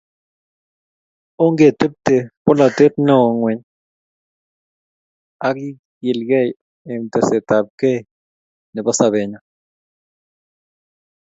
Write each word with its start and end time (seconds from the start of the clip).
Ongetebte 1.45 2.15
polatet 2.43 2.93
neo 3.05 3.25
ngweny 3.35 3.61
akekilkei 5.47 6.49
eng 6.91 7.03
tesetaetabkei 7.13 7.99
nebo 8.73 8.89
sobenyo 8.97 9.39